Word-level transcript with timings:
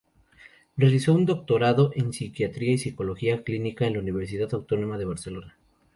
Realizó 0.77 1.13
un 1.13 1.27
doctorado 1.27 1.91
en 1.93 2.11
Psiquiatría 2.11 2.71
y 2.71 2.79
Psicología 2.79 3.43
Clínica 3.43 3.85
en 3.85 3.93
la 3.93 3.99
Universidad 3.99 4.51
Autónoma 4.51 4.97
de 4.97 5.05
Barcelona. 5.05 5.55